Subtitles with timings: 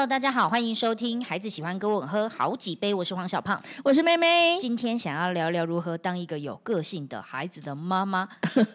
[0.00, 3.62] Hello，大家好，欢迎收听《孩子喜欢跟我喝好几杯》，我是黄小胖。
[3.84, 4.58] 我是妹妹。
[4.58, 8.26] 今天想要聊聊如何当一个有个性的孩子的妈妈。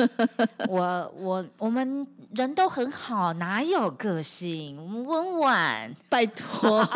[0.70, 2.05] 我我我们
[2.36, 4.80] 人都很好，哪有个性？
[4.80, 5.91] 我们温婉。
[6.09, 6.88] 拜托，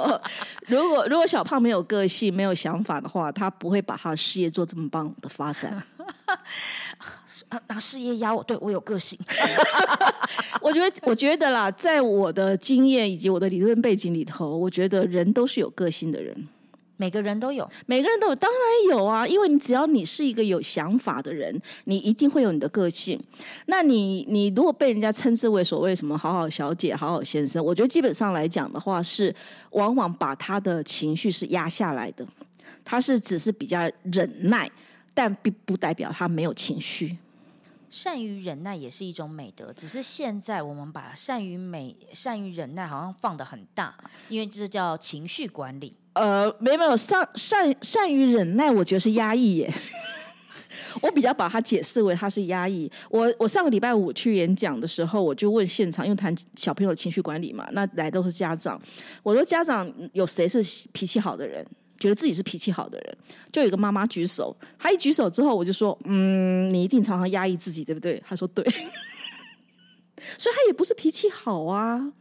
[0.68, 5.70] 如果如果小胖没有个性、没有想法的话，他不会把他的事业做这么棒的发展。
[7.50, 9.18] 啊，拿事业压我，对我有个性。
[10.66, 16.34] 我觉得，我觉得啦，在我的经验以及我的理论背景里头，我觉得人都是有个性的人，
[16.96, 19.24] 每个人都有，每个人都有，当然有啊。
[19.24, 23.16] 因为你只要你是一个有想法的人，你一定会有你的个性。
[23.66, 29.32] 那你你如果被人家称之为所谓什么好好小姐、好好先生，我觉得基本上来讲的话，是
[29.70, 32.26] 往往把他的情绪是压下来的，
[32.84, 34.68] 他是只是比较忍耐，
[35.14, 37.16] 但并不代表他没有情绪。
[37.90, 43.94] 善于忍耐也是一种美德，只是现在我们把善于美、善于忍耐好像放的很大，
[44.28, 45.96] 因为这叫情绪管理。
[46.14, 49.72] 呃，没有没有，善善善于忍耐，我觉得是压抑耶。
[51.02, 52.90] 我比较把它解释为它是压抑。
[53.10, 58.80] 我我上个礼拜五去演讲的时候，我就问现场，因为谈小朋友情绪管理嘛，那来都是家长。
[59.22, 61.66] 我说家长有谁是脾气好的人？
[61.98, 63.18] 觉得自己是脾气好的人，
[63.52, 68.64] 就有一个妈妈举手，她一举手之后，我就说：“嗯，你一定常常压抑自己，对不对？”她说：“对。
[70.38, 72.12] ”所以她也不是脾气好啊，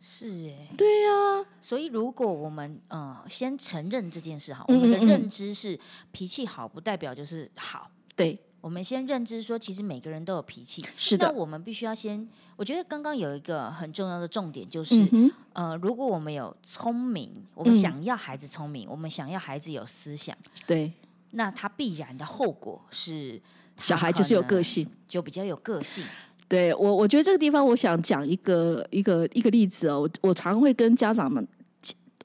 [0.00, 1.46] 是哎，对呀。
[1.60, 5.78] 所以如果我们呃先承认这件事哈，我们的认知是
[6.12, 8.38] 脾气好不代表就是好，对。
[8.60, 10.84] 我们先认知说，其实每个人都有脾气。
[10.96, 12.28] 是的，那我们必须要先。
[12.58, 15.08] 我觉得刚刚有一个很重要的重点，就是
[15.52, 20.92] 呃，如果我们有聪明，我们想要孩子聪明，我们想要孩子有思想，对，
[21.30, 23.40] 那他必然的后果是
[23.76, 26.04] 小孩就是有个性，就比较有个性。
[26.48, 30.00] 对我，我觉得这个地方，我想讲一个一个一个例子哦。
[30.00, 31.46] 我我常会跟家长们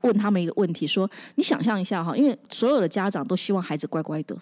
[0.01, 4.35] 问他们一个问题，说：你想象一下哈，因为所有的家长都希望孩子乖乖的。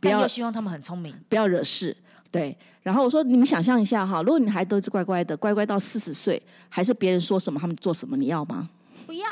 [0.00, 1.94] 不要希望他们很聪明，不要惹事。
[2.32, 8.70] 对，然后我说，你们想象一下哈，如果你还都是乖乖的，乖乖到四十岁，还是别人说什么他们做什么，你要吗？
[9.06, 9.26] 不要。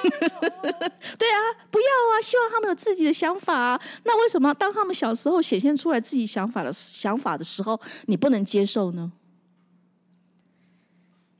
[0.00, 1.40] 对啊，
[1.70, 2.22] 不要啊！
[2.22, 3.80] 希望他们有自己的想法啊。
[4.04, 9.10] 那为什么当他们小时候显现出来自己想法的想法的时候，你不能接受呢？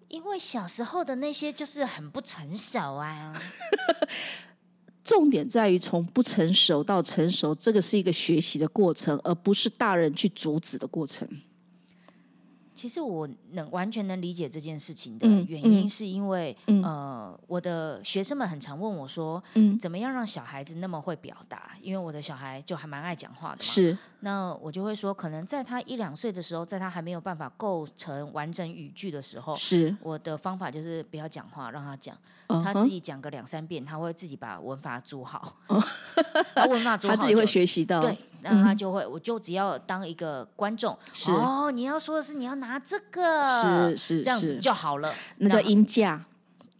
[0.09, 3.33] 因为小时候的那些就是很不成熟啊。
[5.09, 11.27] 重点在于从不成熟到成熟，这个是一个学习的过程，而不是大人去阻止的过程。
[12.79, 21.73] 其实我能完全能理解这件事情的原因，是因为呃，我的学生们很常问我说，嗯怎么样让小孩子那么会表达？
[21.83, 23.99] 因为我的小孩就还蛮爱讲话的嘛，是。
[24.21, 32.17] 那我就会说，可能在他一两岁的时候，在他还没有办法构成完整语句的时候，是我的方法就是不要讲话，让他讲，
[32.47, 35.57] 他自己讲个两三遍，他会自己把文法组好，
[36.71, 42.68] 文法组好，他自己会学习到，对，那他就会，我就只要当一个观众，是哦，你要说的是你要拿。
[42.69, 45.11] 拿这个是是这样子就好了。
[45.39, 46.23] 那个音价，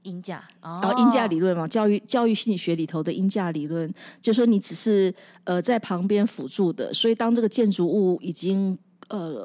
[0.03, 3.91] 音价，然后音价理论嘛，教育教育心理学里头的音价理论，
[4.21, 5.13] 就说你只是
[5.45, 8.79] 呃在旁边辅助的，所以当这个建筑物已经
[9.09, 9.43] 呃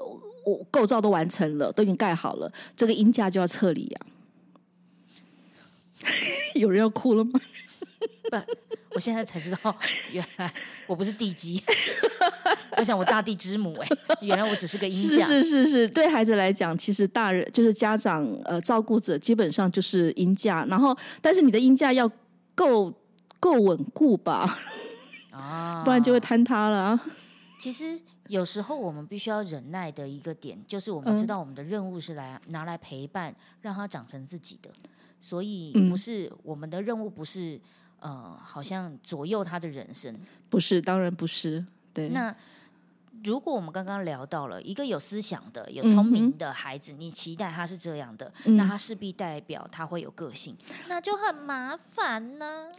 [0.70, 4.02] 构造都完成了，都已经盖好了，这个音架就要撤离呀。
[6.56, 7.40] 有人要哭了吗？
[8.30, 8.38] 不。
[8.96, 9.76] 我现在才知道，
[10.12, 10.54] 原来
[10.86, 11.60] 我不是地基。
[12.78, 13.88] 我想我大地之母哎，
[14.22, 15.26] 原来我只是个音架。
[15.26, 20.64] 是是是，对孩子来讲，其实大人就是家长呃照顾者，基本上就是音架。
[20.66, 22.08] 然后，但是你的音架要
[22.54, 22.94] 够
[23.40, 24.60] 够稳固吧，
[25.32, 27.00] 啊，不然就会坍塌了。
[27.60, 34.70] 其实有时候我们必须要忍耐的一个点，就是我们知道我们的任务是来拿来陪伴，让他长成自己的，
[35.24, 37.58] 所以不是我们的任务不是。
[38.06, 40.14] 呃，好像左右他的人生，
[40.50, 41.66] 不是，当然不是。
[41.94, 42.36] 对，那
[43.24, 50.54] 如果我们刚刚聊到了一个有思想的、有聪明的孩子，你期待他是这样的，那他势必代表他会有个性，
[50.90, 52.70] 那就很麻烦呢。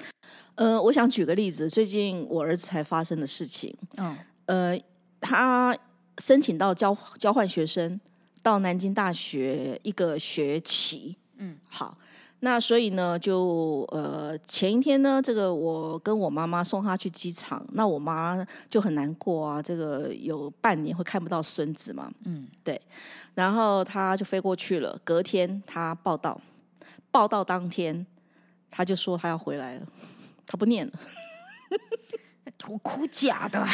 [0.57, 3.75] 呃，我想举个例子，最近我儿子才发生的事情。
[3.97, 4.79] 嗯，呃，
[5.23, 5.75] 他
[6.19, 7.99] 申请到交交换学生
[8.43, 11.17] 到南京大学一个学期。
[11.39, 11.97] 嗯，好。
[12.45, 22.79] 那所以呢，就呃前一天呢，这个我跟我妈妈送她去机场，那我妈就很难过啊，这个有半年会看不到孙子嘛，嗯，对，
[23.35, 26.39] 然后她就飞过去了，隔天她报道，
[27.11, 28.07] 报道当天
[28.71, 29.87] 她就说她要回来了，
[30.47, 30.93] 她不念了，
[32.69, 33.67] 我哭假的，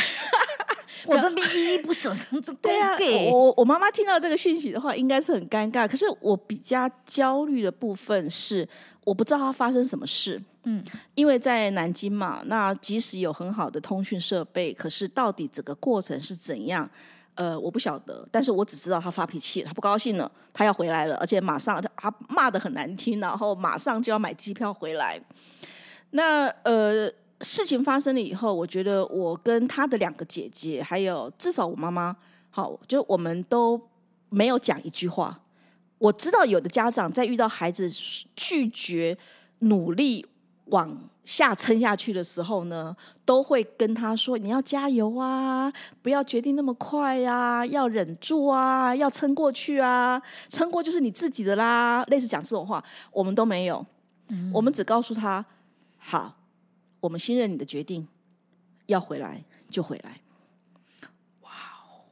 [1.07, 2.13] 我这边依依不舍，
[2.63, 2.97] 对啊，
[3.33, 5.89] 我我妈妈听到这个讯息的话，应该是很尴尬。
[5.89, 8.69] 可是我比较焦虑的部分是，
[9.05, 10.41] 我不知道它发生什么事。
[10.65, 16.89] 嗯，因为在南京嘛，那即使有很好的通讯设备，可是到底整个过程是怎样？
[17.35, 18.29] 呃，我不晓得。
[18.31, 25.21] 但是我只知道他发脾气，他不高兴了，他要回来了，而且马上他骂的很难听，然后马上就要买机票回来。
[26.11, 27.11] 那呃。
[27.43, 32.15] 事情发生了以后，我觉得我跟他的两个姐姐，还有至少我妈妈，
[32.51, 33.81] 好，就我们都
[34.29, 35.41] 没有讲一句话。
[35.99, 37.89] 我知道有的家长在遇到孩子
[38.37, 39.17] 拒绝
[39.61, 40.27] 努力
[40.67, 45.73] 往下撑下去的时候呢，都会跟他说：“你要加油啊，
[46.03, 52.83] 不要决定那么快呀，要忍住啊，要撑过去啊，撑过就是你自己的啦。”类似讲这种话，
[53.13, 53.85] 我们都没有。
[54.53, 55.45] 我们只告诉他
[55.97, 56.37] ：“好。”
[57.01, 58.07] 我们信任你的决定，
[58.87, 60.21] 要回来就回来。
[61.41, 62.05] 哇哦，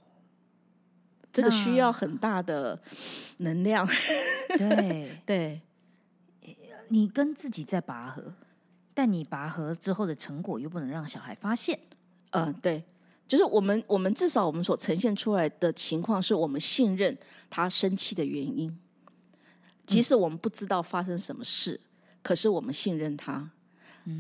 [1.32, 2.80] 这个需要很大的
[3.38, 3.86] 能量。
[4.56, 5.60] 对对，
[6.88, 8.32] 你跟自己在拔河，
[8.94, 11.78] 但你拔河之后的成果又不能让小孩发现。
[12.30, 12.82] 嗯，对，
[13.26, 17.16] 就是我们我们至少我们所呈现出来的情况，是我们信任
[17.50, 18.78] 他生气的原因，
[19.86, 21.78] 即使我们不知道发生什么事，
[22.22, 23.50] 可是我们信任他。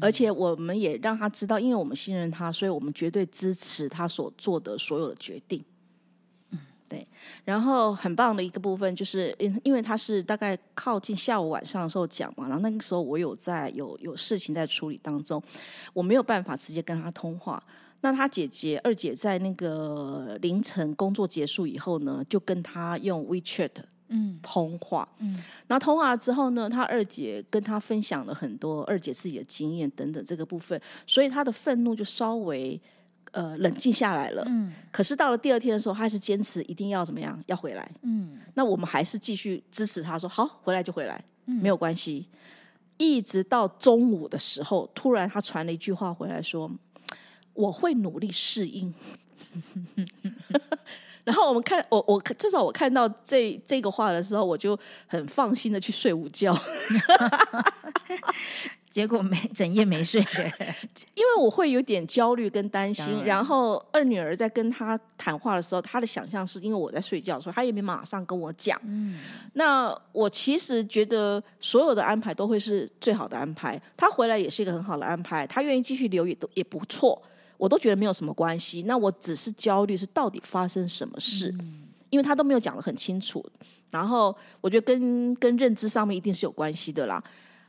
[0.00, 5.64] 而且我们也让他知道，因为我们信任他，所以我们绝对支持他所做的所有的决定。
[6.50, 6.58] 嗯，
[6.88, 7.06] 对。
[7.44, 15.42] 然后很棒的一个部分就是，因因为他是大概靠近下午晚上的时候讲嘛，然后那个时候我有在有有事情在处理当中，
[15.92, 17.62] 我没有办法直接跟他通话。
[18.00, 23.70] 那他姐姐二姐在那个凌晨工作结束以后呢，就跟他用 WeChat。
[24.08, 25.08] 嗯，通话。
[25.20, 32.80] 嗯，那通话之后呢，他二姐跟他分享了很多二姐自己的经验等等这个部分，所以他的愤怒就稍微
[33.32, 34.42] 呃冷静下来了。
[34.46, 37.90] 嗯，可是到了第二天的时候，他还是坚持一定要怎么样，要回来。
[38.02, 42.26] 嗯，那我们还是继续支持他，说好回来就回来，没有关系。
[42.96, 46.70] 一直到中午的时候，突然他传了一句话回来，说
[47.52, 48.92] 我会努力适应。
[51.28, 56.58] 然后我们看我我至少我看到这这个话的时候，我就很放心的去睡午觉。
[58.88, 60.18] 结果没整夜没睡，
[61.14, 63.22] 因为我会有点焦虑跟担心。
[63.26, 68.80] 然后二女儿在跟她谈话的时候，她的想象是因为我在睡觉，所以她也没马上跟我讲。
[68.86, 69.20] 嗯，
[69.52, 73.78] 那我其实觉得所有的安排都会是最好的安排。
[73.94, 77.22] 她回来也是一个很好的安排，她愿意继续留也都也不错。
[77.58, 81.52] 我都觉得没有什么关系，那我只是焦虑是到底发生什么事，
[82.08, 83.44] 因为他都没有讲的很清楚。
[83.90, 87.22] 然后我觉得跟跟认知上面一定是有关系的啦。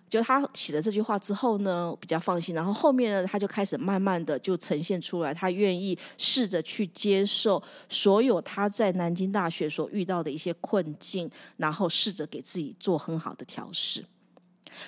[0.07, 2.53] 就他写了这句话之后呢，比较放心。
[2.53, 14.06] 然后后面呢，他就开始慢慢的就呈现出来，他愿意试着去接受所有他在南京大学所遇到的一些困境，然后试着给自己做很好的调试。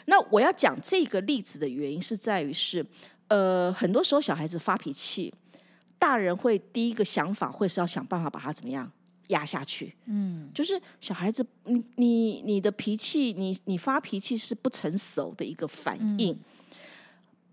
[0.06, 2.86] 那我要讲这个例子的原因是在于是。
[3.32, 5.34] 呃，很多时候小孩子发脾气，
[5.98, 8.92] 大人会第一个想法会是要想办法把他怎么样
[9.28, 9.96] 压下去。
[10.04, 16.38] 嗯，就是小孩子，你你你的脾气，你你发脾气是不成熟的一个反应，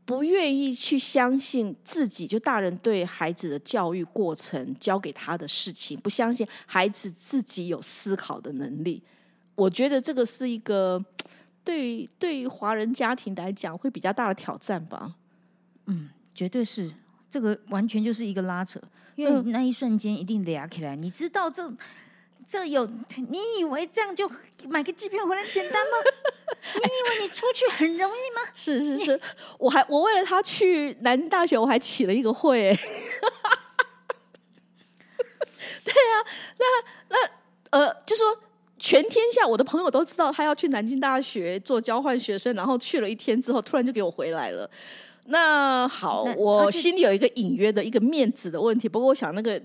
[0.05, 9.01] 不愿意去相信自己，就大人对孩子的教育过程教给他的事情，不相信孩子自己有思考的能力。
[9.55, 11.01] 我觉得这个是一个
[11.63, 15.15] 对对于华人家庭来讲会比较大的挑战吧。
[15.89, 16.91] 嗯，绝对是
[17.29, 18.81] 这个，完全就是一个拉扯，
[19.17, 20.95] 因为那一瞬间一定俩起来。
[20.95, 21.71] 你知道这
[22.47, 22.87] 这有？
[23.29, 24.31] 你以为这样就
[24.69, 25.97] 买个机票回来简单吗？
[26.75, 28.43] 你以为你出去很容易吗？
[28.55, 29.21] 是是是，
[29.59, 32.77] 我还我为了他去南京大学，我还起了一个会。
[35.85, 36.15] 对啊，
[36.59, 36.65] 那
[37.09, 37.17] 那
[37.71, 38.27] 呃，就说
[38.79, 44.71] 全天下我的朋友都知道他要去南京大学做交换学生，然后去了一天之后，突然就给我回来了。
[45.31, 49.63] 那好，我心里有一个隐约的一个面子的问题，不过我想那个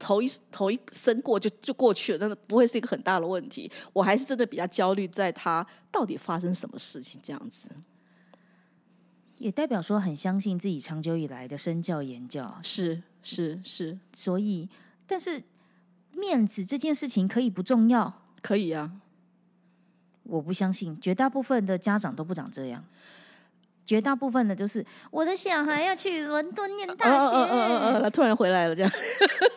[0.00, 3.70] 头一头一伸过就就过去了，那不会是一个很大的问题。
[3.92, 7.68] 我还是真的比较焦虑，在他到底发生什么事情这样子，
[9.38, 14.68] 也代表说很相信自己长久以来的身教言教，是是是，所以
[15.06, 15.40] 但是
[16.12, 18.90] 面子这件事情可以不重要，可以啊，
[20.24, 22.84] 我不相信绝大部分的家长都不长这样。
[23.90, 28.92] 绝大部分的，就是我的小孩要去伦敦念大学，他突然回来了，这样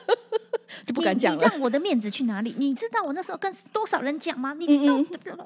[0.87, 1.43] 就不敢讲了。
[1.43, 2.55] 你让我的面子去哪里？
[2.57, 4.55] 你知道我那时候跟多少人讲吗？
[4.55, 4.95] 你知道？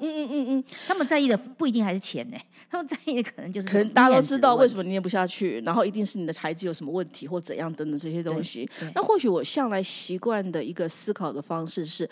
[0.00, 2.36] 嗯嗯嗯，他们在意的不一定还是钱呢，
[2.70, 8.66] 他们在意的可能就是可能大家都知道为什么念不下去，然后一定是你的孩子有什么问题或怎样等等这些东西。
[8.94, 12.08] 那或许我向来习惯的一个思考的方式是，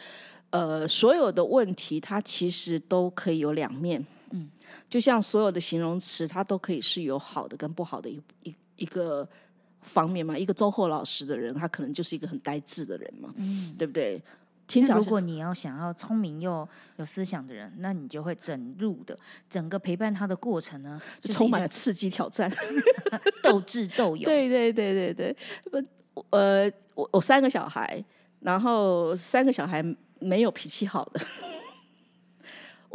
[0.51, 4.07] 呃，所有的问题它其实都可以有两面。
[4.37, 4.51] 嗯，
[4.89, 9.29] 就像所有的形容词，它都可以是有好的跟不好的一一一个
[9.81, 10.37] 方面嘛。
[10.37, 14.23] 一个周厚老实的人，他可能就是一个很呆滞的人嘛，嗯，对不对？
[14.69, 19.17] 听如果你要想要聪明又有思想的人，那你就会整入的
[19.49, 22.51] 整个陪伴他的过程呢，就充满了刺激、挑战、
[23.45, 24.25] 斗智斗勇。
[24.25, 25.37] 对对对对对，
[25.71, 28.05] 不，呃，我我三个小孩，
[28.41, 29.81] 然后三个小孩
[30.19, 31.21] 没有脾气好的，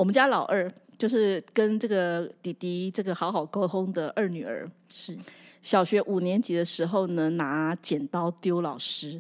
[0.02, 0.70] 我们家老二。
[0.98, 5.18] 就是跟这个弟弟这个好好沟通的二女儿，是
[5.60, 9.20] 小学五年级的时候呢，拿剪刀丢老师；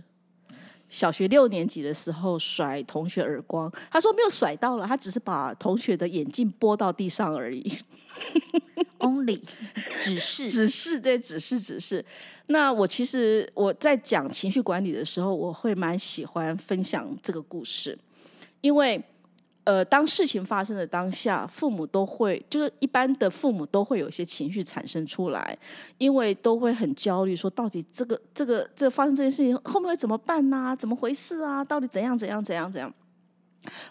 [0.91, 7.63] 小学六年级的时候甩同学耳光，他说没有甩到了，他只是把同学的眼镜拨到地上而已。
[9.00, 9.41] Only
[10.03, 12.05] 只是只是对，只是只是。
[12.45, 17.97] 那我其实我在讲情绪管理的时候，我会蛮喜欢分享这个故事，
[18.61, 19.03] 因为。
[19.63, 25.56] 呃，当事情发生的当下，父母都会，就是一般的父母都会有一些情绪产生出来，
[26.00, 30.75] 因为都会很焦虑，说到底这个这个这发生这件事情后面会怎么办呢？
[30.80, 31.63] 怎么回事啊？
[31.63, 32.91] 到底怎样怎样怎样怎样？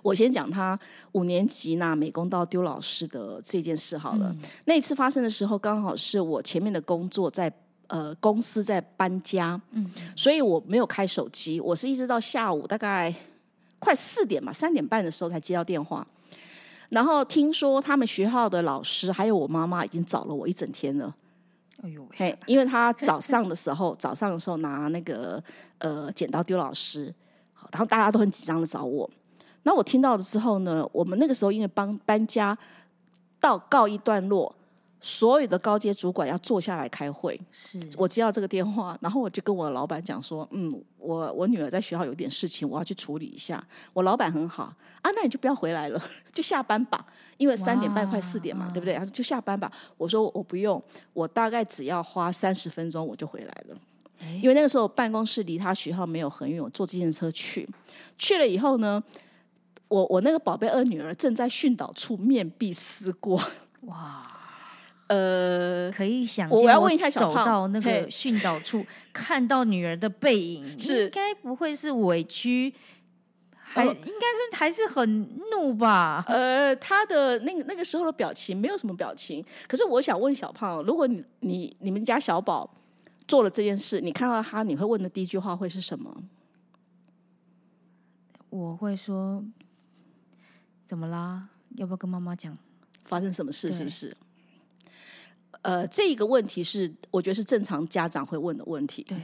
[0.02, 0.76] 我先讲他
[1.12, 4.34] 五年级那美工刀丢老师的这件事好了。
[4.64, 7.50] 那一次发生的时候，刚好是我前面的工作在
[7.86, 13.14] 呃公司在搬家，嗯，所以我没有开手机，我是一直到下午大概。
[13.80, 16.06] 快四点吧，三点半的时候才接到电话，
[16.90, 21.12] 然后听说他们学校的老师还有我妈妈已经找了我一整天了。
[21.82, 25.42] 哎呦，嘿，因为他早上的时候， 早上的时候拿那个
[25.78, 27.06] 呃剪刀丢老师，
[27.72, 29.08] 然后大家都很紧张的找我。
[29.62, 32.56] 那我听到了之后呢，我们那个时候因为帮搬家
[33.40, 34.54] 到告一段落。
[35.00, 43.66] 所有的高阶主管要坐下来开会，是我接到这个电话，然后我就跟我老板讲说，嗯，我我女儿在学校有点事情，我要去处理一下。
[43.94, 44.64] 我老板很好
[45.00, 46.02] 啊，那你就不要回来了，
[46.34, 47.06] 就下班吧，
[47.38, 48.98] 因为三点半快四点嘛，对不对？
[49.06, 49.72] 就下班吧。
[49.96, 50.82] 我说我不用，
[51.14, 53.76] 我大概只要花三十分钟我就回来了，
[54.42, 57.66] 因为那个时候办公室离他学校没有很远，我坐自行车去。
[58.18, 59.02] 去了以后呢，
[59.88, 63.42] 我我那个宝贝二女儿正在训导处面壁思过，
[63.82, 64.36] 哇。
[65.10, 72.72] 呃，可以想见，我要问一下小胖，走到那个训导处， 看到女儿的背影，应该不会是委屈，
[73.50, 76.24] 还应该是还是很怒吧？
[76.28, 79.44] 呃，他的那个那个时候的表情没有什么表情。
[79.66, 82.72] 可是我想问小胖，如果你你你们家小宝
[83.26, 86.22] 做了这件事，你看到他，你会问的第一句话会是什么？
[88.48, 89.44] 我会说，
[90.84, 91.48] 怎么啦？
[91.74, 92.56] 要不要跟妈妈讲
[93.04, 93.72] 发生什么事？
[93.72, 94.16] 是不是？
[95.62, 99.02] 呃，这个问题是我觉得是正常家长会问的问题。
[99.04, 99.18] 对，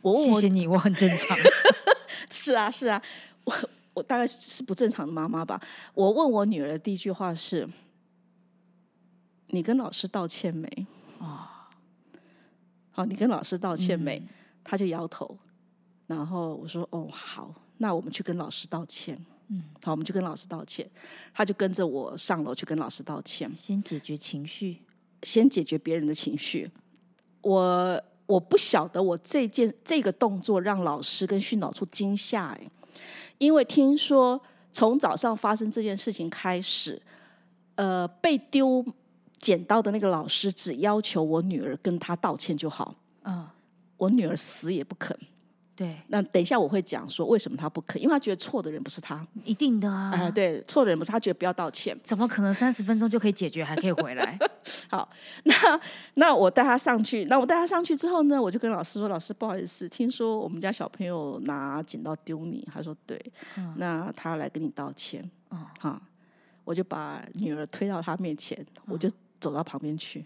[0.00, 1.36] 我问，谢谢你，我很正常。
[2.30, 3.00] 是啊，是啊，
[3.44, 3.54] 我
[3.94, 5.60] 我大概是不正常的妈妈吧。
[5.94, 7.68] 我问我女儿的第一句话是
[9.48, 10.86] ：“你跟老师道歉没？”
[11.20, 11.70] 啊，
[12.90, 14.22] 好，你跟老师道歉没？
[14.64, 15.38] 他就摇头。
[16.06, 19.18] 然后我说：“哦，好，那我们去跟老师道歉。”
[19.48, 20.88] 嗯，好，我们就跟老师道歉。
[21.32, 24.82] 他就跟着我上楼去跟老师道歉，先解决情绪。
[25.22, 26.70] 先解决别人的情绪，
[27.40, 32.70] 我我不晓得我这件这个动作让老师跟训导处惊吓哎，
[33.38, 34.40] 因为听说
[34.72, 37.00] 从早上发生这件事情开始，
[37.76, 38.84] 呃，被丢
[39.38, 42.94] 捡到的那个老师只要求我女儿跟他道歉就好，
[43.24, 43.46] 嗯，
[43.96, 45.16] 我女儿死也不肯。
[45.76, 50.10] 对，那等一下我会讲说为什么他不肯，因为他觉得错的人不是他，一定的啊。
[50.14, 54.38] 哎，对，错的人不是他，觉得不要道歉，怎么可能三十分钟就可以解决，还可以回来？
[54.88, 55.06] 好，
[55.44, 55.54] 那
[56.14, 63.20] 那我带他上去，那我带他上去之后呢，我就跟老师说：“老师，不好意思，听说我们家小朋友拿剪刀丢你。”他说：“对。”
[63.76, 65.22] 那他来跟你道歉。
[65.50, 66.00] 嗯，好，
[66.64, 70.24] 我就把女儿推到他面前，我就走到旁边去。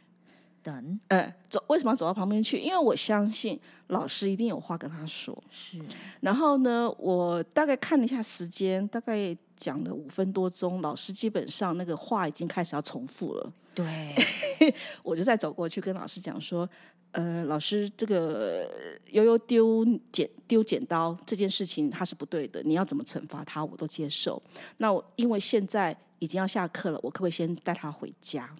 [0.62, 2.58] 等，呃，走，为什么要走到旁边去？
[2.58, 5.36] 因为我相信老师一定有话跟他说。
[5.50, 5.78] 是，
[6.20, 13.52] 然后呢，我大概看了一下时间，大概讲了五分多钟，老师基本上那个话已经开始要重复了。
[13.74, 14.14] 对，
[15.02, 16.68] 我就再走过去跟老师讲说，
[17.12, 18.68] 呃，老师，这个
[19.10, 24.42] 悠悠丢剪丢剪刀这件事情他是不对的，你要怎么惩罚他，我都接受。
[24.78, 28.54] 那我因为现在已经要下课了，我可不可以先带他回家？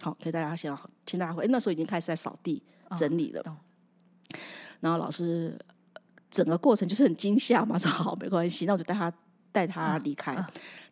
[0.00, 1.46] 好，陪大家先好，请大家回。
[1.48, 2.62] 那时候已经开始在扫地
[2.96, 3.42] 整理了。
[4.80, 5.58] 然后老师
[6.30, 9.12] 整个过程就是很惊吓嘛， 说好没关系，那我就带他
[9.50, 10.34] 带他离开，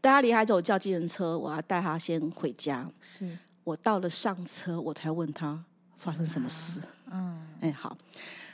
[0.00, 2.88] 带他离开之后叫计程车，我要带他先回家。
[3.00, 3.28] 是
[3.64, 5.62] 我到了上车，我才问他
[5.98, 6.80] 发生什么事。
[7.10, 7.96] 嗯，哎好，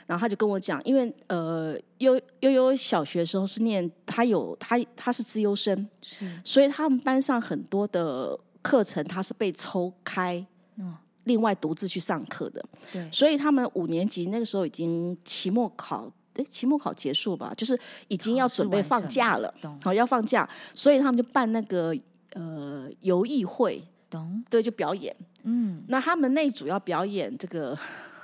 [0.05, 10.45] 然后他就跟我讲，因为呃悠悠悠小学的时候是念他有他他是资优生，是，所以他们班上很多的课程他是被抽开，
[10.77, 12.63] 嗯，另外独自去上课的。
[12.91, 16.11] 对，所以他们五年级那个时候已经期末考。
[16.35, 21.93] 哎，期末考结束吧，就是已经要准备放假了，好要放假，所以他们就办那个
[22.31, 24.41] 呃游艺会，懂？
[24.49, 25.13] 对，就表演。
[25.43, 27.77] 嗯，那他们那组要表演这个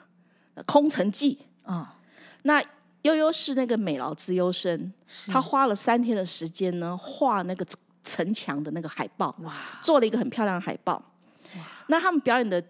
[0.66, 1.98] 空城计啊。
[2.44, 2.64] 那
[3.02, 4.94] 悠悠是那个美劳资优生，
[5.28, 7.66] 他花了三天的时间呢，画那个
[8.06, 10.94] 城墙的那个海报，哇，做了一个很漂亮的海报。
[11.58, 12.64] 哇，那他们表演的。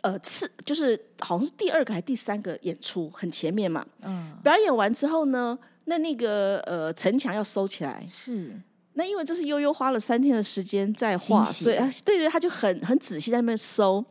[0.00, 3.84] 呃，次就是好像是第二个还是第三个演出，很前面嘛。
[4.04, 4.34] 嗯。
[4.42, 8.02] 表演完之后呢，那那个呃城墙要收起来。
[8.08, 8.58] 是。
[8.94, 14.02] 那因为这是悠悠花了三天的时间在画，所以对对，他就很很仔细在那边收。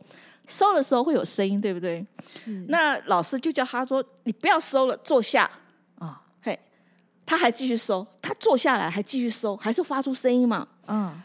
[0.46, 2.06] 收的时候会有声音，对不对？
[2.28, 2.64] 是。
[2.68, 5.50] 那老师就叫他说：“你不要收了，坐下。”
[7.26, 10.66] 他还继续收，他坐下来还继续收，还是发出声音嘛？
[10.86, 11.22] 嗯。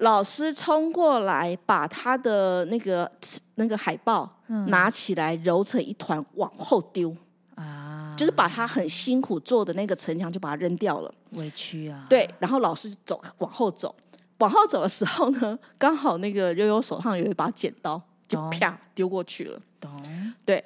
[0.00, 3.10] 老师冲过来，把他的那个
[3.56, 4.30] 那个海报
[4.66, 7.12] 拿起来，揉成一团，往后丢
[7.56, 8.14] 啊！
[8.16, 11.12] 就是把他很辛苦做的那个城墙，就把它扔掉了。
[11.30, 12.06] 委屈啊！
[12.08, 13.92] 对，然后老师走，往后走，
[14.38, 19.60] 往后走的时候呢， 刚好那个悠悠手上有一把剪刀，就啪丢过去了。
[19.80, 19.90] 懂？
[20.44, 20.64] 对。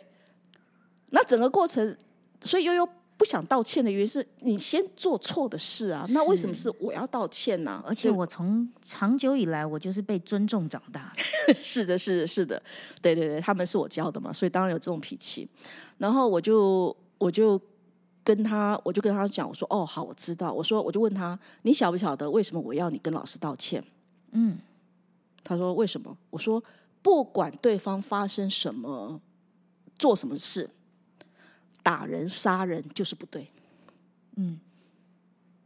[1.09, 1.97] 那整个过程，
[2.43, 2.87] 所以悠悠。
[3.23, 7.81] 不想道歉的原因是你先做错的事啊，那为什么是我要道歉呢？
[7.87, 11.13] 而且我从长久以来我就是被尊重长大。
[11.55, 12.61] 是的，是的，是的，
[13.01, 15.49] 对对对，他们是我教的嘛，所以当然有这种脾气。
[15.99, 17.61] 然后我就我就
[18.25, 20.53] 跟他，我就跟他讲，我说哦，好，我知道。
[20.53, 23.81] 我说我就问他，你晓不晓得为什么我要你跟老师道歉？
[24.33, 24.59] 嗯，
[25.45, 26.19] 他说为什么？
[26.31, 26.61] 我说
[27.03, 29.21] 不管对方发生什么，
[29.97, 30.69] 做什么事。
[31.83, 33.51] 打人、杀人就是不对，
[34.37, 34.59] 嗯，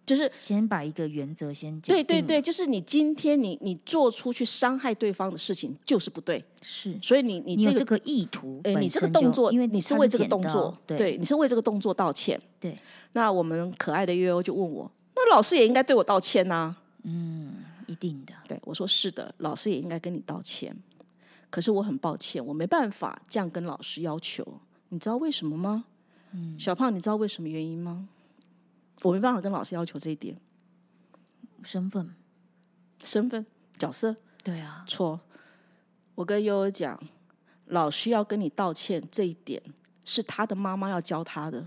[0.05, 1.94] 就是先把一个原则先讲。
[1.94, 6.96] 对对对，就是你今天你你做出去伤害对方的事情就是不对，是。
[7.02, 12.40] 所以你你这个这个意图，哎，你这个动作，因为你是为这个动作，对，你是为这个动作道歉。
[12.59, 12.79] 对。
[13.12, 16.76] 那我们可爱的悠悠就问我，那老师也应该对我道歉呐？
[17.02, 18.35] 嗯，一定的。
[18.46, 20.76] 对，我说是的，老师也应该跟你道歉。
[21.48, 24.44] 可是我很抱歉，我没办法这样跟老师要求。
[24.90, 25.85] 你知道为什么吗？
[26.58, 28.08] 小胖，你知道为什么原因吗？
[29.02, 30.36] 我没办法跟老师要求这一点。
[31.62, 32.14] 身份，
[33.02, 33.44] 身份，
[33.78, 35.20] 角色，对啊，错。
[36.14, 36.98] 我跟悠悠讲，
[37.66, 39.60] 老师要跟你道歉这一点
[40.04, 41.66] 是他的妈妈要教他的。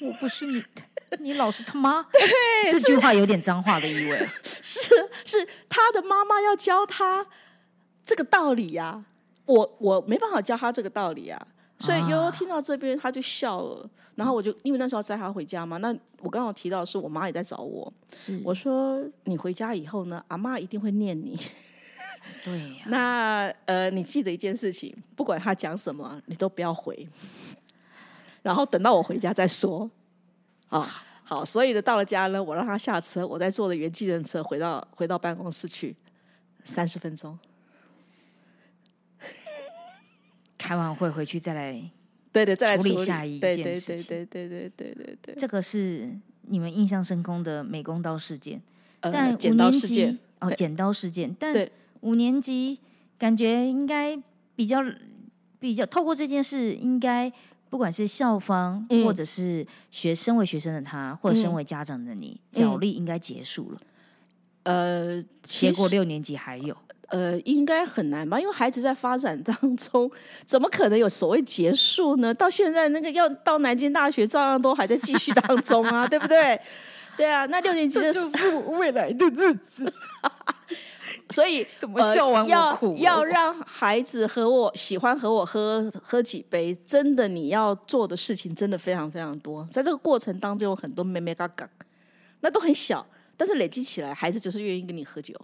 [0.00, 0.64] 我不是你，
[1.20, 2.02] 你老师他妈。
[2.04, 2.20] 对，
[2.70, 4.28] 这句话有点脏话的意味。
[4.62, 7.26] 是，是他的妈妈要教他
[8.04, 9.04] 这个道理呀。
[9.44, 11.46] 我我没办法教他这个道理啊。
[11.80, 13.88] 所以悠悠听到这边，他就笑了。
[14.14, 17.90] 然后我就因为那时候载他回家嘛，那我刚好提到是我妈也在找我。
[18.12, 21.38] 是我说你回家以后呢，阿妈一定会念你。
[22.44, 22.84] 对呀。
[22.86, 27.08] 那呃，你记得一件事情，不管他讲什么，你都不要回。
[28.42, 29.90] 然后等到我回家再说。
[30.68, 30.86] 啊，
[31.24, 31.42] 好。
[31.42, 35.96] 所以呢，到了家呢，我让他下车，我再坐着原计程车回到回到办公室去，
[36.62, 37.38] 三十分钟。
[40.70, 41.72] 开完会回去再来，
[42.30, 44.06] 对对，再来处理下一件事情。
[44.06, 46.08] 对对对对对对对，这个是
[46.42, 48.62] 你们印象深刻的美工刀事件。
[49.00, 51.34] 但五年级哦，剪刀事件。
[51.36, 51.68] 但
[52.02, 52.78] 五年级
[53.18, 54.16] 感觉应该
[54.54, 54.78] 比较
[55.58, 57.32] 比较透过这件事，应该
[57.68, 63.80] 不管是校方或者是学身为学生的他，或者身为家长的你，角力应该结束了。
[64.62, 66.76] 呃，结果六年级还有。
[67.10, 68.40] 呃，应该很难吧？
[68.40, 70.10] 因为孩子在发展当中，
[70.46, 72.32] 怎么可能有所谓结束呢？
[72.32, 76.60] 到现在那个要到南京大学，照样都还在继续当中啊，对不对？
[77.16, 79.92] 对啊，那六年级的是我 未来的日子，
[81.30, 91.68] 所以 怎么笑完要要让孩子和我喜欢和我喝喝几杯，真的你要做的事情真的非常非常多，在这个过程当中有很多妹妹嘎嘎，
[92.40, 93.04] 那都很小，
[93.36, 95.34] 但是累积起来，孩子就是愿意跟你喝酒。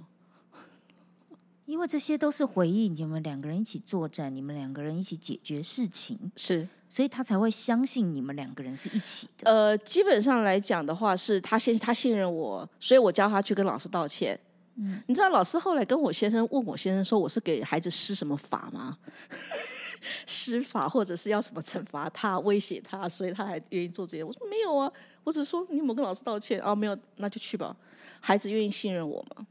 [1.66, 9.50] 因为这些都是回忆，你们两个人一起作战，你们两个人一起解决事情，是，所以他才会相信你们两个人是一起的。
[9.50, 14.38] 呃，基本上来讲的话，是他先他信任我，所以我叫他去跟老师道歉。
[14.76, 18.98] 嗯，你知道老师后来跟我先生问我先生说，我是给孩子施什么法吗？
[20.24, 24.22] 施法，或者是要什么惩罚他、威胁他，所以他还愿意做这些。
[24.22, 24.92] 我说没有啊，
[25.24, 26.74] 我只是说你有没有跟老师道歉啊？
[26.76, 27.74] 没有，那就去吧。
[28.20, 29.44] 孩子愿意信任我吗？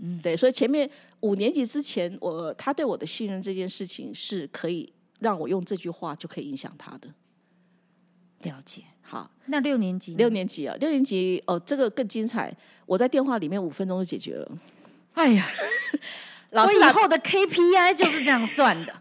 [0.00, 0.36] 嗯，对。
[0.36, 0.88] 所以前面
[1.20, 7.08] 五年级之前，我他对我的信任这件事情是可以让我用这句话就可以影响他的。
[8.42, 8.82] 了解。
[9.00, 10.14] 好，那六年级？
[10.14, 12.54] 六年级啊，六年级哦，这个更精彩。
[12.86, 14.58] 我在电话里面五分钟就解决了。
[15.12, 15.46] 哎呀，
[16.50, 18.94] 我以后的 KPI 就是这样算的。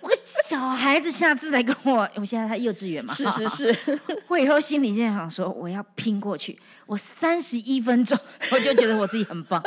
[0.00, 4.00] 我小孩子下次来跟我，我现在他幼稚园嘛，是是是。
[4.28, 6.56] 我以后心里现在想说，我要拼过去。
[6.86, 8.16] 我三十一分钟，
[8.52, 9.60] 我就觉得我自己很棒。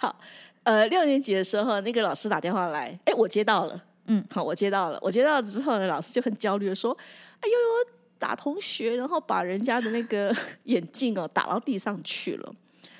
[0.00, 0.18] 好，
[0.62, 3.84] 呃，六年级的时候，那个老师打电话来，哎，我接到了。
[4.06, 4.98] 嗯，好，我接到了。
[5.02, 6.96] 我接到了之后呢，老师就很焦虑的说
[7.40, 10.34] ：“哎呦呦，打同学，然后把人家的那个
[10.64, 12.54] 眼镜哦打到地上去了。”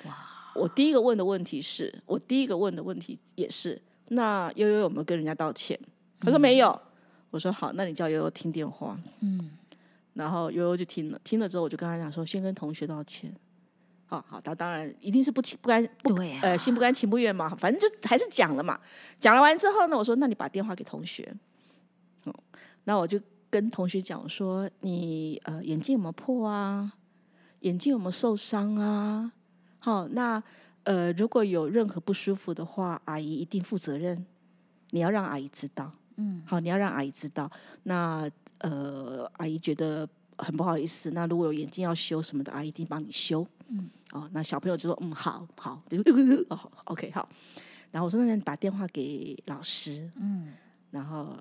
[0.05, 0.15] 哇
[0.53, 5.79] 我第一个问的问题是，我第一个问的问题也是，那悠悠有没有跟人家道歉？
[6.19, 6.79] 他说没有。
[7.31, 8.95] 我说好，那你叫悠悠听电话。
[9.21, 9.49] 嗯，
[10.13, 13.33] 然后悠悠就听了，听了之后我就跟他讲说，先跟同学道歉。
[14.11, 18.77] 好好，他当然一定是不情不甘不呃心不甘情不愿嘛，反正就还是讲了嘛。
[19.21, 21.33] 讲了完之后呢，我说那你把电话给同学。
[22.25, 22.35] 哦，
[22.83, 23.17] 那我就
[23.49, 26.91] 跟同学讲说，你呃眼镜有没有破啊？
[27.61, 29.31] 眼镜有没有受伤啊？
[29.79, 30.43] 好，那
[30.83, 34.25] 呃，如果有任何不舒服的话，阿姨一定负责任。
[34.89, 37.49] 你要让阿姨知道，嗯，好，你要让阿姨知道。
[37.83, 40.05] 那呃，阿姨觉得
[40.37, 41.11] 很不好意思。
[41.11, 45.81] 那如果有眼镜要修什么的，阿姨一定帮你修，嗯，哦，那小朋友就说，嗯，好好，
[46.49, 47.27] 哦，OK，好。
[47.91, 50.53] 然后我说，那你打电话给老师，嗯，
[50.91, 51.37] 然后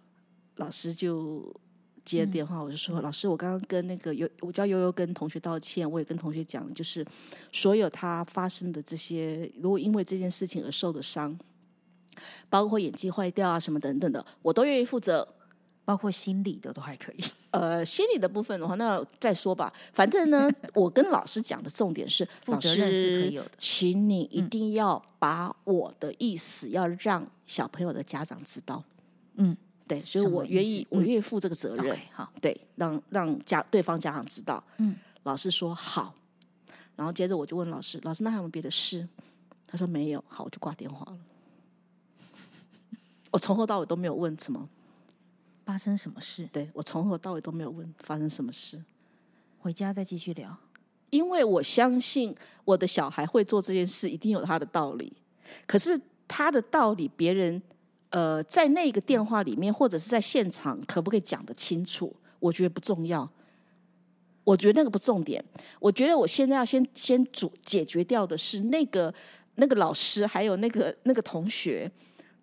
[0.56, 1.54] 老师就。
[2.02, 7.06] 接电话，我就说老师，我刚刚跟那个悠，我叫悠悠跟同学道歉，我也跟同学讲，就是
[7.52, 11.38] 所有他发生的这些，如果因为这件事情而受的伤，
[12.48, 15.28] 包括眼睛坏掉啊什么等等的，我都愿意负责，
[15.90, 17.24] 包括心理的都还可以。
[17.50, 19.72] 呃，心理的部分的话，那再说吧。
[19.92, 28.80] 反正呢，我跟老师讲的重点是，负责任是可以有的，请你一定要把我的意思要让小朋友的家长知道。
[29.34, 29.56] 嗯。
[29.88, 31.98] 对，所以我愿意，我愿意负这个责任。
[32.12, 34.62] 好，对，让让家对方家长知道。
[34.76, 36.14] 嗯，老师说好，
[36.94, 39.08] 然后接着我就问老师，老师那还有没有别的事？
[39.66, 41.18] 他说没有，好，我就挂电话了。
[43.32, 44.68] 我从头到尾都没有问什么
[45.64, 46.48] 发生什么事。
[46.52, 48.82] 对我从头到尾都没有问发生什么事。
[49.60, 50.56] 回家再继续聊，
[51.10, 55.12] 因为我相信我的小孩会做这件事，一定有他的道理。
[55.66, 57.62] 可是他的道理，别人。
[58.12, 62.12] 呃，在那个电话里面，或者是在现场，可不可以讲得清楚？
[62.40, 63.30] 我觉得不重要。
[64.42, 65.44] 我觉得那个不重点。
[65.78, 69.14] 我觉得我现在要先先主解决掉的是那个
[69.54, 71.88] 那个老师，还有那个那个同学，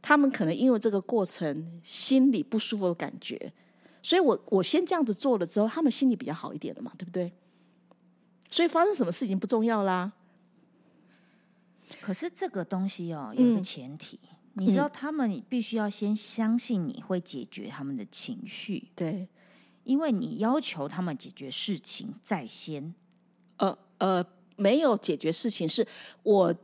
[0.08, 3.52] 他们可能因为这个过程心里不舒服的感觉，
[4.02, 7.34] 所以我我先这样子做了之后，他们心里比较好一点了嘛，对不对？
[8.50, 10.14] 所以发生什么事情不重要啦。
[12.00, 14.18] 可是这个东西哦，有一个前提。
[14.54, 19.28] 你知道他们必须要先相信你会解决他们的情绪，对，
[19.84, 22.96] 因为你要求他们解决事情在先。
[23.58, 25.86] 呃呃，没有解决事情是
[26.24, 26.56] 我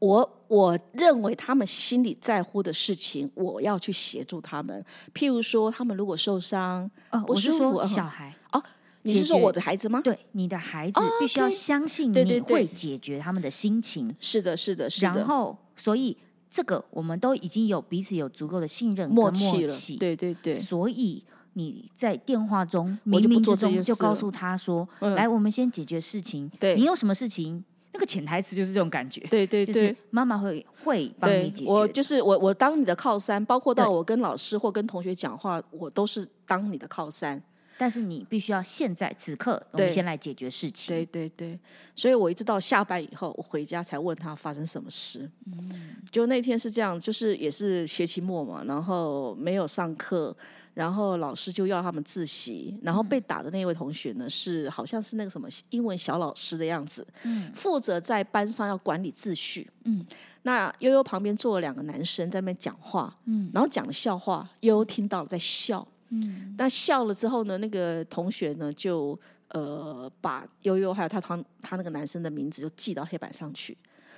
[0.00, 4.84] 我我认为他们心里在乎的事情，我要去协助他们。
[5.14, 6.90] 譬如说，他们如果受伤，
[7.26, 8.62] 不是说，小孩哦，
[9.02, 10.00] 你是说我的孩子吗？
[10.02, 14.14] 对，你的孩子必须要相信你会解决他们的心情。
[14.20, 15.06] 是的，是的，是的。
[15.06, 16.16] 然后，所以。
[16.48, 20.54] 这个我们都已经有彼此有足够的信任默契了，对对对。
[20.54, 21.22] 所以
[21.54, 26.48] 你在电话中冥冥之中就告诉他说：“来，我们先解决事情。
[26.76, 27.62] 你有什么事情？
[27.96, 29.22] 那个潜台词就是这种感觉。
[29.30, 31.70] 对对对，妈妈会会帮你解决。
[31.70, 37.42] 我就是我，我当你的靠山，包括到我跟老师或跟同学讲话，我都是当你的靠山。”
[37.78, 40.96] 但是你必须要现在此刻，我们先来解决事情。
[40.96, 41.58] 对对对，
[41.94, 45.30] 所以我一直到下班以后，我回家才问他发生什么事。
[45.44, 50.34] 嗯，就那天是这样，就是也是学期末嘛，然后没有上课，
[50.76, 59.66] 然后老师就要他们自习，然后被打的那位同学呢，是好像是那个什么英文小老师的样子，嗯，负责在班上要管理秩序。
[59.84, 60.04] 嗯，
[60.42, 65.86] 那悠悠旁边坐了两个男生在那边讲话，嗯，然后讲的笑话，悠悠听到在笑。
[66.10, 67.56] 嗯，那笑了之后呢？
[67.56, 73.74] 那个同学呢，就呃把悠悠还有他他他那个男生的名字就记到黑板上去。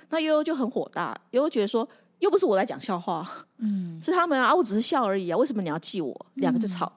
[0.09, 1.87] 那悠悠就很火大，悠悠觉得说，
[2.19, 6.25] 又不是我在讲笑话，嗯，是他们啊，我只是笑而已啊，为什么你要记我？
[6.35, 6.91] 两个在吵，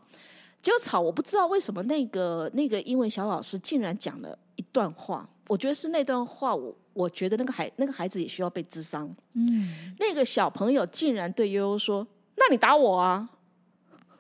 [0.61, 9.15] 结果吵，我不知道为什么那个那个英文小老师竟然讲了一段话，我觉得是那段话，我我觉得那个孩那个孩子也需要被智商。
[9.35, 12.07] 嗯，那个小朋友竟然对悠悠说
[12.37, 13.29] ：“那你打我啊！”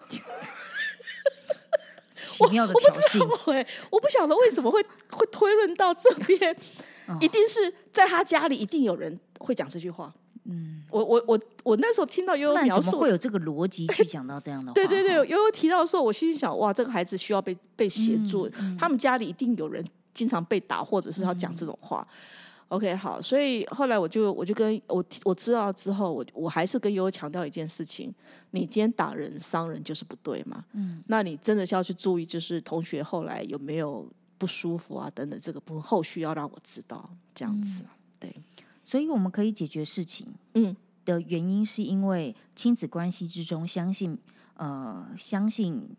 [2.16, 3.52] 奇妙的挑衅。
[3.52, 6.56] 哎，我不晓得为什么会会推论到这边，
[7.20, 10.12] 一定是在他家里一定有人会讲这句话。
[10.44, 14.74] 嗯，我我我我那时候听到悠悠描述，会有这个逻辑去讲到这样的话。
[14.76, 22.06] 对对对，悠悠提到的时候，我心里想，哇，这个孩子需要被被协助，他们家里一定有人经常被打，或者是要讲这种话。
[22.68, 28.10] OK，好，所以后来我就我就跟我我知道之后，我我还是跟悠悠强调一件事情：
[28.52, 30.64] 你今天打人伤人就是不对嘛。
[30.72, 37.84] 嗯，那你真的是要去注意，就是同学后来有没有不舒服啊等等，这个部分后续要让我知道这样子。
[38.18, 38.34] 对，
[38.92, 40.76] 所以我们可以解决事情，嗯，
[41.06, 44.18] 的原因是因为亲子关系之中相信
[44.56, 45.96] 呃相信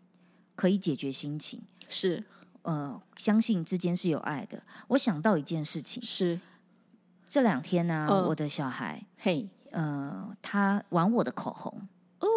[0.54, 2.22] 可以解决心情，是
[2.62, 4.62] 呃相信之间是有爱的。
[4.86, 6.38] 我想到一件事情是。
[7.28, 11.88] 这两天呢，我的小孩，嘿，呃，他玩我的口红，
[12.20, 12.28] 哦，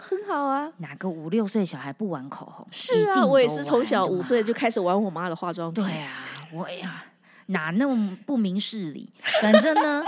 [0.00, 0.72] 很好啊。
[0.78, 2.66] 哪个五六岁小孩不玩口红？
[2.70, 5.84] 是啊，我也是从小五岁就开始玩我妈的化妆品。
[5.84, 7.04] 对啊，我呀，
[7.50, 9.08] 哪那么不明事理？
[9.42, 10.04] 反正呢，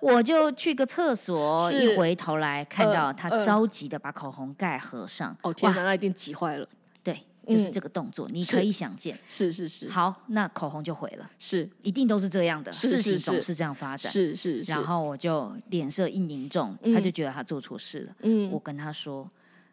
[0.00, 5.36] 我就去个厕所，一回头来看到他着急的把口红盖合上。
[5.42, 6.68] 哦天哪，那一定急坏了。
[7.02, 9.88] 对就是这个动作，你可以想见，是是是。
[9.88, 11.68] 好，那口红就毁了，是。
[11.82, 14.60] 一定都是这样的事情，总是这样发展，是是。
[14.62, 18.14] 然后我就脸色一凝重，他就觉得他做错事了。
[18.20, 19.28] 嗯，我跟他说，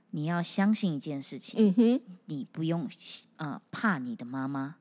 [0.09, 2.89] 你要相信一件事情，你不用
[3.35, 4.77] 呃怕你的妈妈，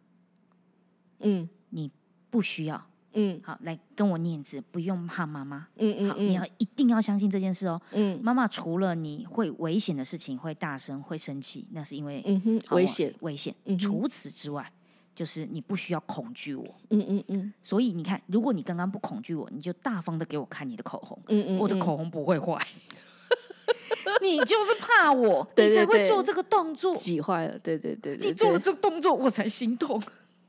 [1.20, 1.90] 嗯，你
[2.30, 2.82] 不需要。
[3.14, 5.66] 嗯，好，来跟我念字，不用怕妈妈。
[5.76, 7.80] 嗯嗯，好，你要一定要相信这件事哦。
[7.92, 13.52] 嗯，妈妈除了你会危险的事情会大声会生气，那是因为嗯哼危险危险。
[13.78, 14.70] 除此之外，
[15.16, 16.64] 就是你不需要恐惧我。
[16.90, 17.52] 嗯嗯嗯。
[17.62, 21.18] 所以你看，如果你刚刚不恐惧我，你就大方的给我看你的口红。
[21.28, 22.56] 嗯嗯，我的口红不会坏。
[24.22, 27.58] 你就是怕我，你才会做这个动作，挤坏了。
[27.58, 30.00] 对对对，你做了这个动作，我才心痛。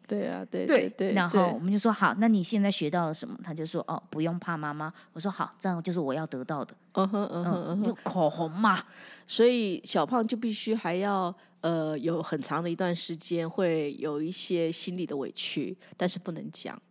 [0.09, 3.37] 对啊，对对对，然后我们就说好，那你现在学到了什么？
[3.43, 4.91] 他就说哦，不用怕妈妈。
[5.13, 6.73] 我说好，这样就是我要得到的。
[6.93, 8.79] 嗯哼嗯哼嗯哼，口红嘛，
[9.27, 16.81] 所以小胖就必须还要呃有很长的一段时间会有一些心理的委屈，但是不能讲。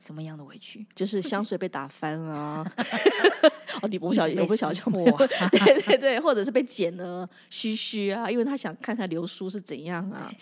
[0.00, 0.84] 什么样的委屈？
[0.94, 2.64] 就是 香水被打翻啊！
[3.82, 5.04] 哦，你不小心，不小心破，
[5.52, 10.32] 对对对，或者是被剪了须须啊，因为他想看看流苏是怎样啊，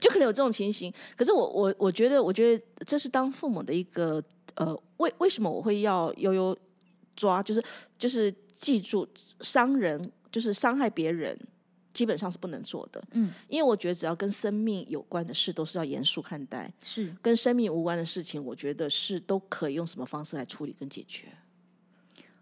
[0.00, 0.92] 就可能有这种情形。
[1.14, 4.22] 可是我我我觉得，我觉得这是当父母的一个
[4.54, 6.56] 呃，为为什么我会要悠悠
[7.14, 7.62] 抓，就是
[7.98, 9.06] 就是记住
[9.40, 11.38] 伤人，就是伤害别人。
[11.92, 16.72] 基本上是不能做的，嗯，因为我觉得只要跟生命有关的事，都是要严肃看待。
[16.80, 21.28] 是跟生命无关的事情，我觉得是都可以用什么方式来处理跟解决。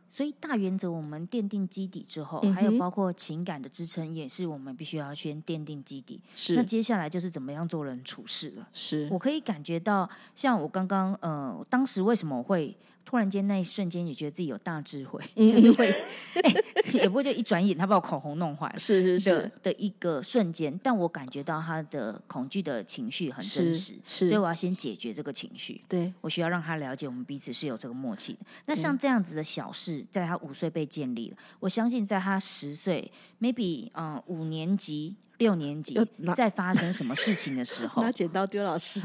[0.08, 6.20] 所以大原则我们奠定基底之后，还有包括情感的支撑，也是我们必须要先奠定基底。
[6.34, 8.68] 是那接下来就是怎么样做人处事了。
[8.72, 12.76] 是我可以感觉到，像我刚刚呃，当时为什么我会？
[13.04, 15.92] 突然间那一瞬间，也觉得自己有大智慧， 就是会，
[16.94, 20.78] 也不会就一转眼他把我口红弄坏了，是是是的一个瞬间。
[20.82, 25.80] 但我感觉到他的恐惧的情绪很真实，所以我要先解决这个情绪。
[25.88, 28.38] 对我需要让他了解我们彼此是有这个默契的。
[28.66, 33.10] 那像这样子的小事，在他五岁被建立了，我相信在他十岁
[33.40, 35.98] ，maybe 嗯五年级、六年级，
[36.36, 39.00] 在发生什么事情的时候， 拿剪刀丢老师，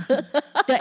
[0.67, 0.77] 对。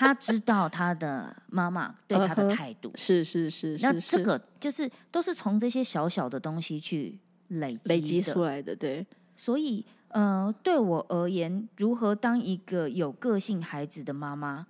[0.00, 9.06] 他知道他的妈妈对他的态度是是是，那这个就是都是从这些小小的东西去累累积出来的，对。
[9.36, 14.66] 所以，呃，对我而言，如何当一个有个性孩子的妈妈，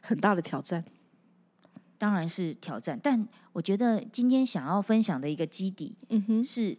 [0.00, 0.84] 很大的挑战，
[1.98, 2.98] 当然是挑战。
[3.02, 6.76] 但我觉得今天想要分享的一个基底，嗯哼，是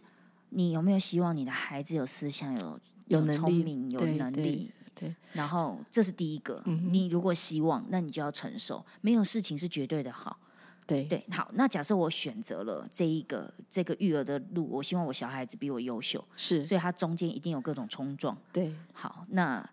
[0.50, 4.70] 你有没有希望你的孩子有思想、有有聪明、有能力？
[5.02, 6.62] 对，然后这是第一个。
[6.66, 8.84] 你如果希望，那你就要承受。
[9.00, 10.38] 没有事情是绝对的好。
[10.86, 11.50] 对对，好。
[11.54, 18.36] 那假设我选择了这一个这个育儿的路，我希望我小孩子比我优秀，是，所以他中间一定有各种冲撞。
[18.52, 19.68] 对，好，那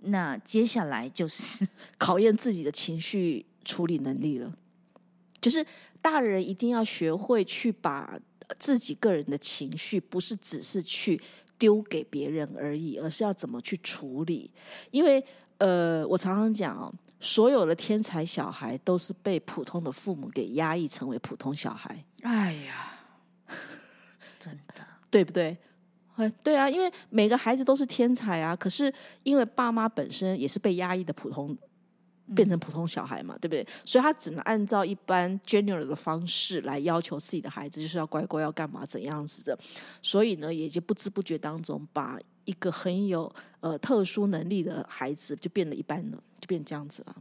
[0.00, 1.66] 那接下来就是
[1.98, 4.52] 考验自己的情绪处理能力了。
[5.40, 5.64] 就是
[6.00, 8.18] 大人一定要学会去把
[8.58, 11.20] 自己个人的情绪，不是只是去。
[11.58, 14.50] 丢给别人而已，而是要怎么去处理？
[14.90, 15.22] 因为
[15.58, 22.04] 呃，我常常讲哦，所有的天才小孩都是被普通的父母给压抑成为普通小孩。
[22.22, 22.98] 哎呀，
[24.38, 25.56] 真的对不对？
[26.16, 28.92] 哎，对啊，因为每个孩子都是天才啊，可是
[29.22, 31.56] 因为爸妈本身也是被压抑的普通
[32.34, 33.66] 变成普通小孩嘛，对不对？
[33.84, 39.58] 所以他只能按照一般 general 的方式来要求自己的孩子，就是要乖乖要干嘛怎样子的。
[40.02, 47.16] 所以呢，也就不知不觉当中，把一个很有呃特殊能力的孩子就变得一般了，就变这样子了。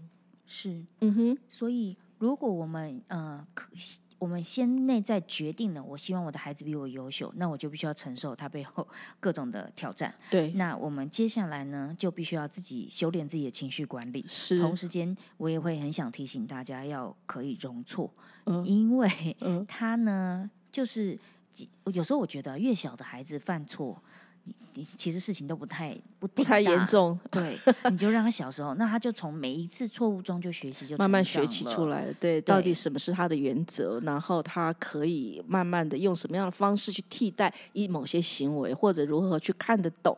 [0.46, 1.38] 是，嗯哼。
[1.48, 3.70] 所以如果我们呃可。
[4.19, 8.88] 我们先内在决定了，我希望我的孩子比我优秀，那我就必须要承受他背后
[9.19, 10.13] 各种的挑战。
[10.30, 14.25] 对，那我们接下来呢，就必须要自己修炼自己的情绪管理。
[14.27, 18.12] 是，同时间我也会很想提醒大家要可以容错，
[18.65, 19.10] 因为
[19.67, 21.19] 他呢，就是
[21.93, 24.01] 有时候我觉得越小的孩子犯错。
[24.96, 27.58] 其实事情都不太不太严重，对，
[27.90, 32.14] 你就让他小时候，那他就从每一次错误中就学习，就慢慢学习出来了。
[32.20, 40.16] 对，到底什么是他的原则，然后他可以慢慢的用什么样的方式去替代一某些行为，或者如何去看得懂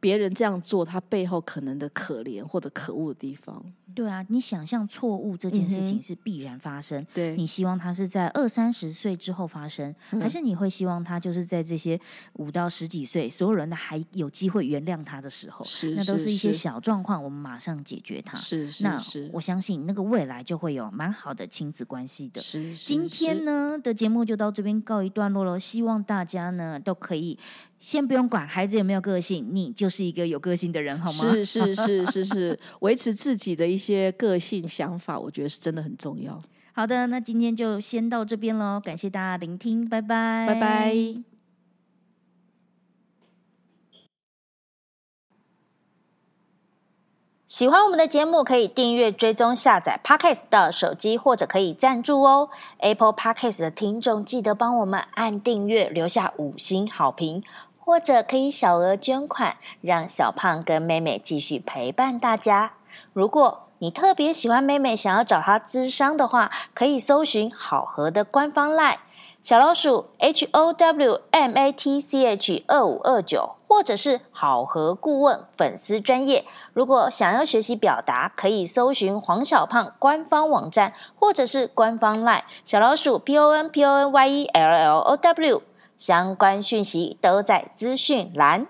[0.00, 3.62] 别人这样做，他背后可能的可怜或者可恶的地方。
[3.92, 12.00] 对啊，你想象错误这件事情是必然发生，对你希望他是在二三十岁之后发生，还是你会希望他就是在这些
[12.34, 18.38] 五到十几岁，所有人都还有机会原谅他的时候，是那都是一些小状况，我们马上解决它。
[18.38, 22.40] 是那我相信那个未来就会有蛮好的亲子关系的。
[22.40, 27.36] 是今天呢的节目就到这边告一段落了，希望大家呢都可以。
[27.80, 31.32] 先不用管孩子有没有个性，你就是一个有个性的人，好吗？
[31.32, 36.38] 是是是是是， 维持自己的一些个性想法，我觉得是真的很重要。
[36.72, 41.24] 好的，那今天就先到这边喽，感谢大家聆听，拜拜，拜拜。
[47.46, 52.48] 喜欢我们的节目，可以订阅、追踪、下载 Podcast 的手机，或者可以赞助哦。
[52.78, 57.42] Apple Podcast 的听众记得帮我们按订阅，留下五星好评。
[57.90, 62.74] 或者可以小额捐款，让小胖跟妹妹继续陪伴大家。
[63.12, 68.98] 如果你特别喜欢妹妹，想要找她咨商的话，可以搜寻好合的官方 LINE
[69.42, 76.44] 小老鼠 H O W M A T C H 二五二九，或者是好合顾问粉丝专业。
[76.72, 85.62] 如果想要学习表达，可以搜寻黄小胖官方网站，或者是官方 LINE 小老鼠 P O N P O N Y E L L O W。
[86.00, 88.66] 相关讯息都在资讯栏。